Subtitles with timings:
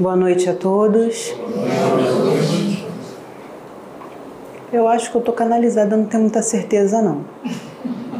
[0.00, 1.34] Boa noite a todos.
[4.72, 7.24] Eu acho que eu tô canalizada, não tenho muita certeza não.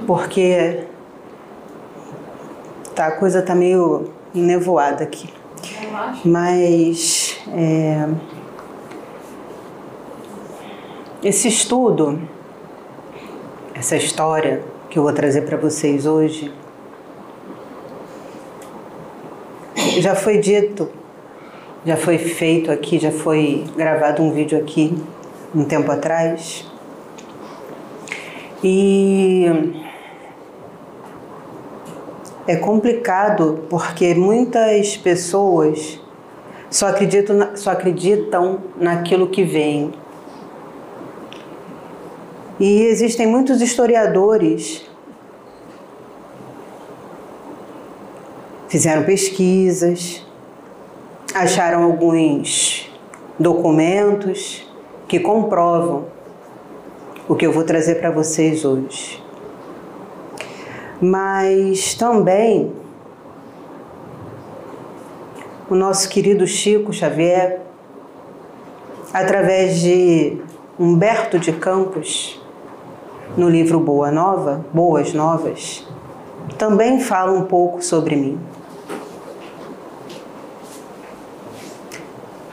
[0.05, 0.83] Porque
[2.97, 5.33] tá, a coisa tá meio enevoada aqui.
[6.25, 8.09] Mas é,
[11.23, 12.21] esse estudo,
[13.73, 16.53] essa história que eu vou trazer para vocês hoje,
[20.01, 20.98] já foi dito
[21.85, 24.93] já foi feito aqui, já foi gravado um vídeo aqui
[25.55, 26.67] um tempo atrás.
[28.63, 29.47] E
[32.47, 36.01] é complicado porque muitas pessoas
[36.71, 39.93] só acreditam, só acreditam naquilo que vem.
[42.61, 44.89] E existem muitos historiadores
[48.69, 50.25] fizeram pesquisas,
[51.43, 52.91] acharam alguns
[53.39, 54.67] documentos
[55.07, 56.07] que comprovam
[57.29, 59.23] o que eu vou trazer para vocês hoje.
[61.01, 62.73] Mas também
[65.71, 67.61] o nosso querido Chico Xavier,
[69.13, 70.39] através de
[70.79, 72.43] Humberto de Campos,
[73.37, 75.87] no livro Boa Nova, Boas Novas,
[76.57, 78.41] também fala um pouco sobre mim.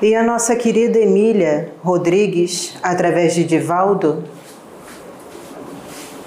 [0.06, 4.24] E a nossa querida Emília Rodrigues, através de Divaldo,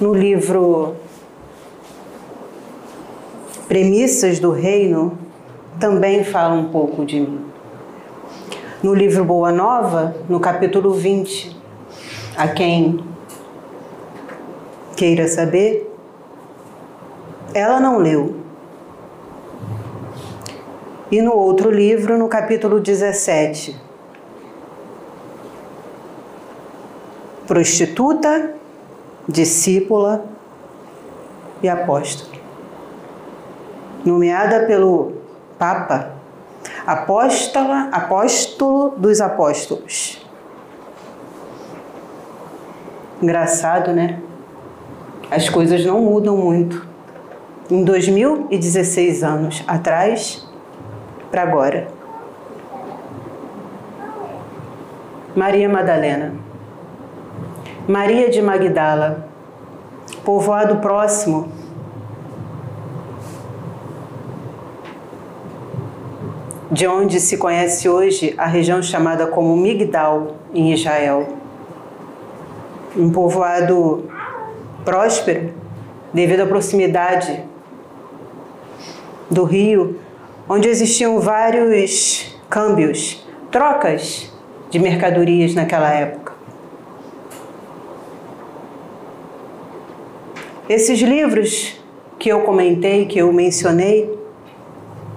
[0.00, 0.96] no livro
[3.68, 5.16] Premissas do Reino,
[5.78, 7.40] também fala um pouco de mim.
[8.82, 11.56] No livro Boa Nova, no capítulo 20,
[12.36, 12.98] a quem
[14.96, 15.88] queira saber,
[17.54, 18.37] ela não leu,
[21.10, 23.76] e no outro livro, no capítulo 17.
[27.46, 28.54] Prostituta,
[29.26, 30.24] discípula
[31.62, 32.38] e apóstolo.
[34.04, 35.14] Nomeada pelo
[35.58, 36.12] Papa,
[36.86, 40.24] apóstola, apóstolo dos apóstolos.
[43.20, 44.20] Engraçado, né?
[45.30, 46.86] As coisas não mudam muito.
[47.70, 50.47] Em 2016 anos atrás,
[51.30, 51.88] para agora.
[55.34, 56.34] Maria Madalena.
[57.86, 59.28] Maria de Magdala,
[60.24, 61.50] povoado próximo.
[66.70, 71.28] De onde se conhece hoje a região chamada como Migdal, em Israel.
[72.96, 74.04] Um povoado
[74.84, 75.54] próspero
[76.12, 77.42] devido à proximidade
[79.30, 79.98] do rio
[80.48, 84.32] onde existiam vários câmbios, trocas
[84.70, 86.32] de mercadorias naquela época.
[90.68, 91.78] Esses livros
[92.18, 94.18] que eu comentei, que eu mencionei,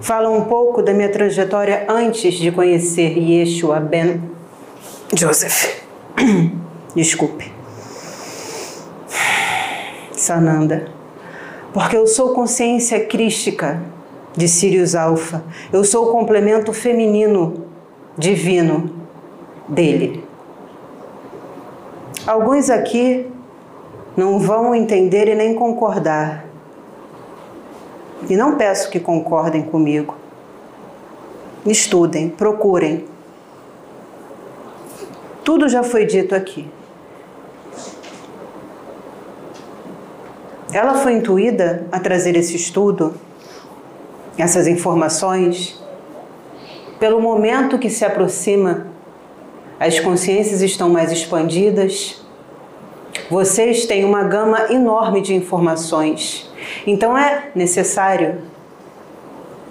[0.00, 4.22] falam um pouco da minha trajetória antes de conhecer Yeshua Ben
[5.14, 5.82] Joseph.
[6.94, 7.52] Desculpe.
[10.12, 10.86] Sananda.
[11.72, 13.82] Porque eu sou consciência crística
[14.36, 15.44] de Sirius Alfa.
[15.72, 17.66] Eu sou o complemento feminino
[18.16, 18.90] divino
[19.68, 20.24] dele.
[22.26, 23.26] Alguns aqui
[24.16, 26.44] não vão entender e nem concordar.
[28.28, 30.14] E não peço que concordem comigo.
[31.66, 33.04] Estudem, procurem.
[35.44, 36.68] Tudo já foi dito aqui.
[40.72, 43.14] Ela foi intuída a trazer esse estudo
[44.36, 45.80] essas informações,
[46.98, 48.86] pelo momento que se aproxima,
[49.78, 52.22] as consciências estão mais expandidas,
[53.28, 56.50] vocês têm uma gama enorme de informações.
[56.86, 58.42] Então é necessário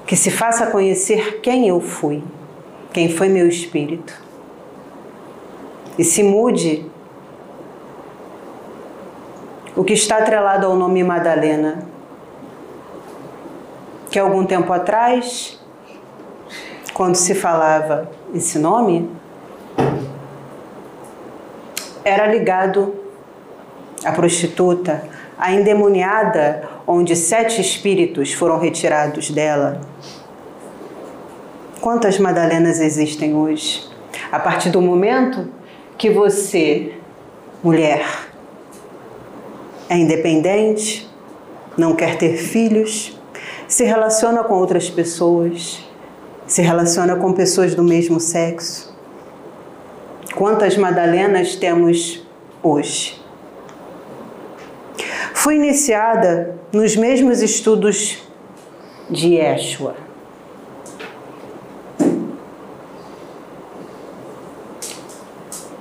[0.06, 2.22] que se faça conhecer quem eu fui,
[2.92, 4.14] quem foi meu espírito.
[5.98, 6.86] E se mude
[9.76, 11.88] o que está atrelado ao nome Madalena
[14.12, 15.58] que algum tempo atrás,
[16.94, 19.10] quando se falava esse nome,
[22.04, 22.94] era ligado
[24.04, 25.02] à prostituta,
[25.38, 29.80] à endemoniada, onde sete espíritos foram retirados dela.
[31.80, 33.90] Quantas Madalenas existem hoje?
[34.30, 35.48] A partir do momento
[35.98, 36.96] que você,
[37.64, 38.06] mulher,
[39.88, 41.10] é independente,
[41.78, 43.21] não quer ter filhos,
[43.72, 45.82] se relaciona com outras pessoas,
[46.46, 48.94] se relaciona com pessoas do mesmo sexo.
[50.36, 52.22] Quantas Madalenas temos
[52.62, 53.18] hoje?
[55.34, 58.22] Fui iniciada nos mesmos estudos
[59.10, 59.96] de Yeshua.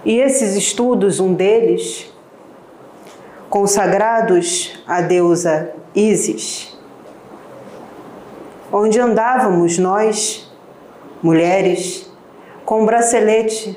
[0.04, 2.08] E esses estudos, um deles,
[3.48, 6.69] consagrados à deusa Isis,
[8.72, 10.50] onde andávamos nós,
[11.22, 12.11] mulheres,
[12.64, 13.76] com um bracelete,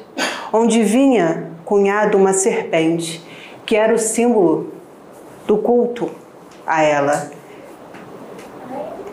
[0.52, 3.24] onde vinha cunhado uma serpente,
[3.66, 4.72] que era o símbolo
[5.48, 6.12] do culto
[6.66, 7.32] a ela.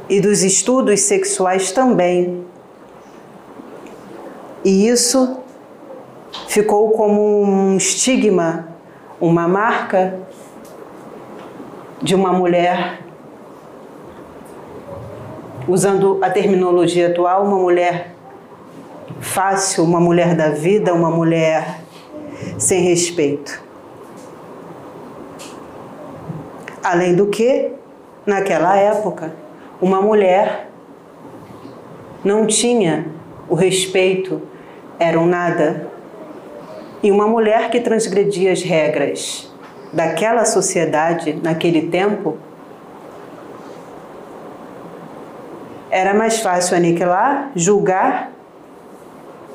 [0.08, 2.44] E dos estudos sexuais também.
[4.64, 5.38] E isso
[6.48, 8.68] ficou como um estigma,
[9.20, 10.18] uma marca
[12.02, 13.00] de uma mulher,
[15.70, 18.12] usando a terminologia atual, uma mulher
[19.20, 21.80] fácil, uma mulher da vida, uma mulher
[22.58, 23.62] sem respeito.
[26.82, 27.70] Além do que,
[28.26, 29.32] naquela época,
[29.80, 30.68] uma mulher
[32.24, 33.06] não tinha
[33.48, 34.42] o respeito,
[34.98, 35.86] era um nada.
[37.00, 39.48] E uma mulher que transgredia as regras
[39.92, 42.36] daquela sociedade, naquele tempo,
[45.90, 48.32] era mais fácil aniquilar, julgar,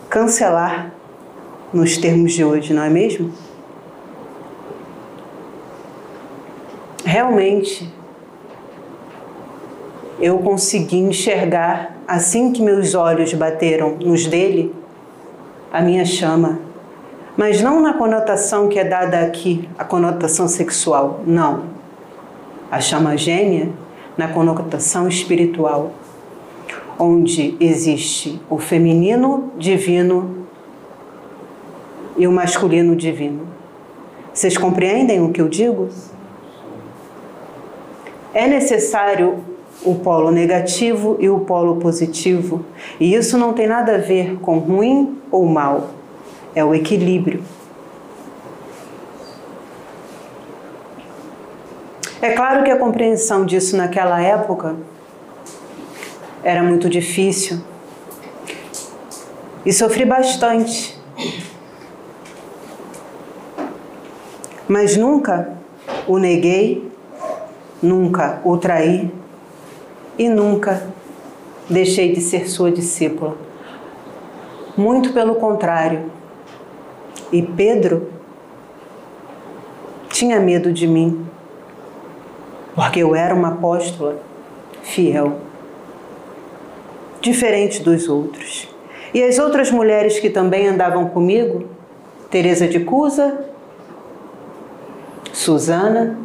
[0.09, 0.91] cancelar,
[1.73, 3.31] nos termos de hoje, não é mesmo?
[7.03, 7.91] Realmente,
[10.19, 14.73] eu consegui enxergar, assim que meus olhos bateram nos dele,
[15.71, 16.65] a minha chama
[17.37, 21.63] mas não na conotação que é dada aqui, a conotação sexual, não.
[22.71, 23.69] A chama gêmea
[24.17, 25.91] na conotação espiritual,
[26.97, 30.47] onde existe o feminino divino
[32.17, 33.47] e o masculino divino.
[34.33, 35.89] Vocês compreendem o que eu digo?
[38.33, 39.39] É necessário
[39.83, 42.65] o polo negativo e o polo positivo,
[42.99, 45.89] e isso não tem nada a ver com ruim ou mal
[46.55, 47.43] é o equilíbrio.
[52.21, 54.75] É claro que a compreensão disso naquela época
[56.45, 57.59] era muito difícil
[59.65, 60.95] e sofri bastante.
[64.67, 65.57] Mas nunca
[66.07, 66.91] o neguei,
[67.81, 69.11] nunca o traí
[70.19, 70.87] e nunca
[71.67, 73.35] deixei de ser sua discípula.
[74.77, 76.11] Muito pelo contrário,
[77.31, 78.11] e Pedro
[80.09, 81.25] tinha medo de mim,
[82.75, 84.19] porque eu era uma apóstola
[84.83, 85.44] fiel,
[87.25, 88.69] diferente dos outros.
[89.13, 91.67] E as outras mulheres que também andavam comigo,
[92.29, 93.45] Teresa de Cusa,
[95.33, 96.17] Susana,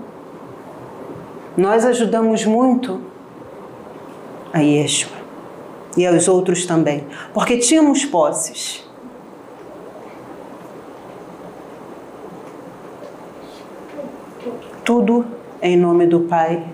[1.57, 3.01] nós ajudamos muito
[4.53, 5.17] a Yeshua
[5.97, 8.87] e aos outros também, porque tínhamos posses.
[14.85, 15.25] Tudo
[15.63, 16.67] em nome do Pai.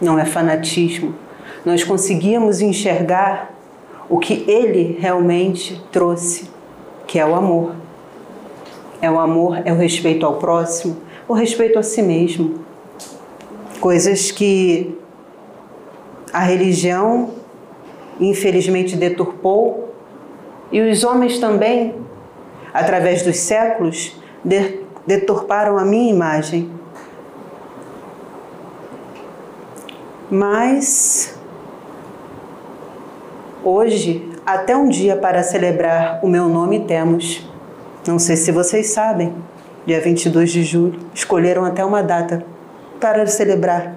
[0.00, 1.21] Não é fanatismo.
[1.64, 3.54] Nós conseguíamos enxergar
[4.08, 6.50] o que Ele realmente trouxe,
[7.06, 7.74] que é o amor.
[9.00, 12.60] É o amor, é o respeito ao próximo, o respeito a si mesmo.
[13.80, 14.96] Coisas que
[16.32, 17.30] a religião
[18.20, 19.92] infelizmente deturpou
[20.70, 21.94] e os homens também,
[22.72, 24.16] através dos séculos,
[25.06, 26.70] deturparam a minha imagem.
[30.30, 31.38] Mas
[33.64, 37.46] hoje, até um dia para celebrar o meu nome temos.
[38.06, 39.32] Não sei se vocês sabem,
[39.86, 42.44] dia 22 de julho, escolheram até uma data
[43.00, 43.96] para celebrar,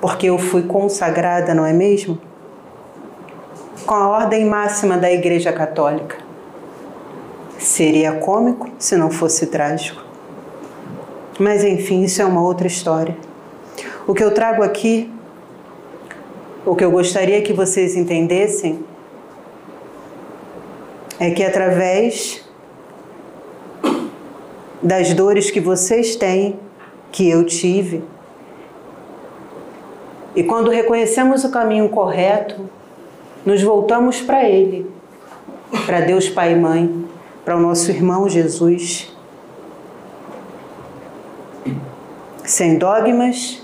[0.00, 2.18] porque eu fui consagrada, não é mesmo?
[3.86, 6.16] Com a ordem máxima da Igreja Católica.
[7.58, 10.02] Seria cômico se não fosse trágico.
[11.38, 13.16] Mas enfim, isso é uma outra história.
[14.06, 15.10] O que eu trago aqui,
[16.64, 18.84] o que eu gostaria que vocês entendessem,
[21.18, 22.44] é que através
[24.82, 26.58] das dores que vocês têm,
[27.10, 28.02] que eu tive,
[30.38, 32.68] e quando reconhecemos o caminho correto,
[33.44, 34.88] nos voltamos para Ele,
[35.84, 37.04] para Deus Pai e Mãe,
[37.44, 39.12] para o nosso irmão Jesus.
[42.44, 43.60] Sem dogmas,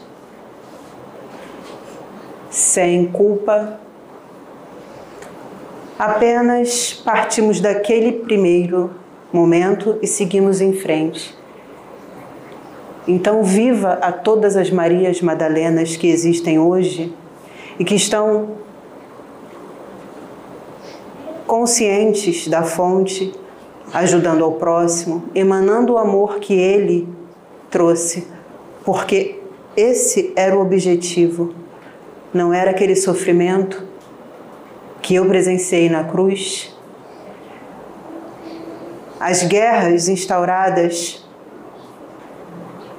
[2.51, 3.79] sem culpa,
[5.99, 8.91] Apenas partimos daquele primeiro
[9.33, 11.37] momento e seguimos em frente.
[13.07, 17.15] Então, viva a todas as Marias Madalenas que existem hoje
[17.79, 18.57] e que estão
[21.47, 23.33] conscientes da fonte,
[23.93, 27.07] ajudando ao próximo, emanando o amor que ele
[27.71, 28.27] trouxe,
[28.85, 29.39] porque
[29.77, 31.55] esse era o objetivo,
[32.33, 33.94] não era aquele sofrimento
[35.05, 36.75] que eu presenciei na cruz
[39.21, 41.23] as guerras instauradas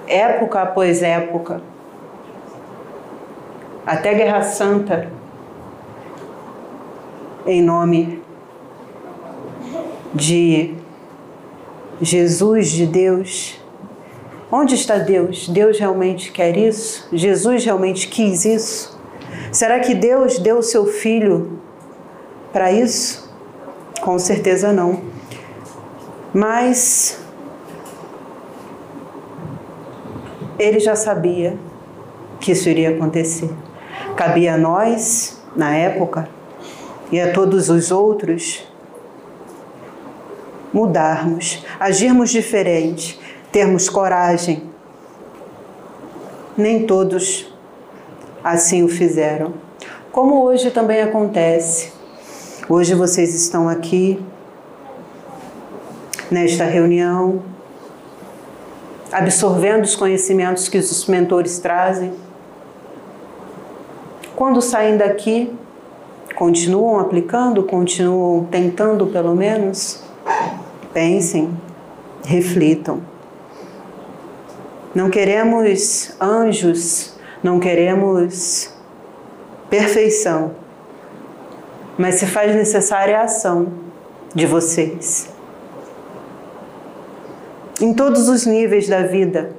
[0.07, 1.61] época após época,
[3.87, 5.11] até Guerra Santa,
[7.47, 8.21] em nome
[10.13, 10.75] de
[11.99, 13.59] Jesus, de Deus.
[14.51, 15.49] Onde está Deus?
[15.49, 17.07] Deus realmente quer isso?
[17.11, 18.95] Jesus realmente quis isso?
[19.51, 21.54] Será que Deus deu o seu filho
[22.55, 23.29] para isso?
[23.99, 25.01] Com certeza não.
[26.33, 27.19] Mas
[30.57, 31.57] ele já sabia
[32.39, 33.49] que isso iria acontecer.
[34.15, 36.29] Cabia a nós, na época,
[37.11, 38.65] e a todos os outros,
[40.71, 43.19] mudarmos, agirmos diferente,
[43.51, 44.63] termos coragem.
[46.55, 47.53] Nem todos
[48.41, 49.55] assim o fizeram.
[50.09, 51.94] Como hoje também acontece.
[52.67, 54.19] Hoje vocês estão aqui
[56.31, 57.43] nesta reunião,
[59.11, 62.11] absorvendo os conhecimentos que os mentores trazem.
[64.35, 65.53] Quando saem daqui,
[66.35, 70.01] continuam aplicando, continuam tentando pelo menos?
[70.91, 71.55] Pensem,
[72.25, 72.99] reflitam.
[74.95, 78.73] Não queremos anjos, não queremos
[79.69, 80.64] perfeição,
[81.97, 83.67] mas se faz necessária a ação
[84.33, 85.35] de vocês
[87.81, 89.51] em todos os níveis da vida.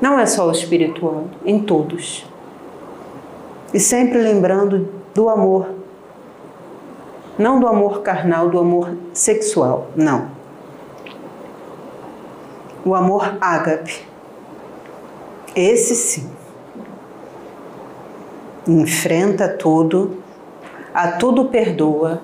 [0.00, 2.26] Não é só o espiritual, em todos.
[3.72, 5.68] E sempre lembrando do amor.
[7.38, 10.28] Não do amor carnal, do amor sexual, não.
[12.84, 14.04] O amor ágape.
[15.54, 16.28] Esse sim.
[18.66, 20.22] Enfrenta tudo,
[20.94, 22.22] a tudo perdoa.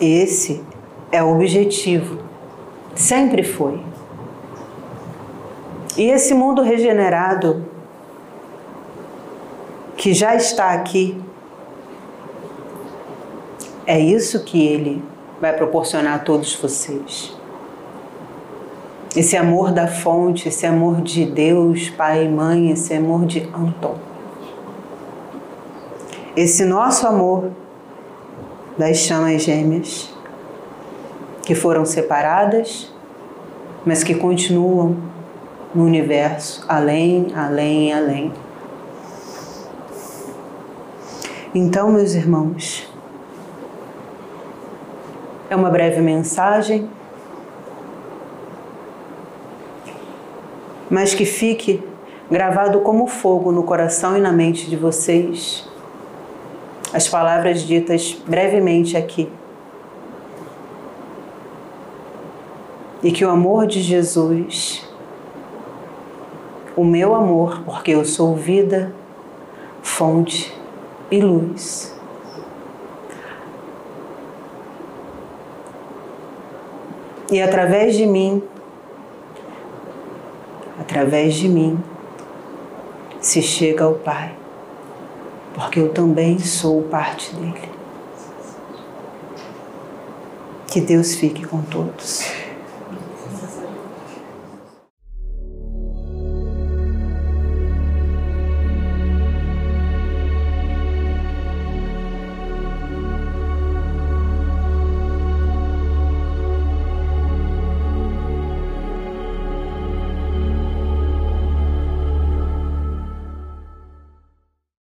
[0.00, 0.64] Esse
[1.12, 2.18] é o objetivo.
[2.94, 3.80] Sempre foi.
[5.96, 7.64] E esse mundo regenerado,
[9.96, 11.20] que já está aqui,
[13.86, 15.02] é isso que ele
[15.40, 17.39] vai proporcionar a todos vocês.
[19.14, 23.96] Esse amor da fonte, esse amor de Deus, Pai e Mãe, esse amor de Anton.
[26.36, 27.50] Esse nosso amor
[28.78, 30.14] das chamas gêmeas
[31.42, 32.92] que foram separadas,
[33.84, 34.96] mas que continuam
[35.74, 38.32] no universo, além, além, além.
[41.52, 42.88] Então, meus irmãos,
[45.48, 46.88] é uma breve mensagem,
[50.90, 51.82] mas que fique
[52.28, 55.68] gravado como fogo no coração e na mente de vocês.
[56.92, 59.30] As palavras ditas brevemente aqui.
[63.02, 64.86] E que o amor de Jesus,
[66.76, 68.92] o meu amor, porque eu sou vida,
[69.80, 70.54] fonte
[71.10, 71.98] e luz,
[77.30, 78.42] e através de mim,
[80.90, 81.78] através de mim,
[83.20, 84.34] se chega ao Pai,
[85.54, 87.70] porque eu também sou parte dele.
[90.66, 92.24] Que Deus fique com todos.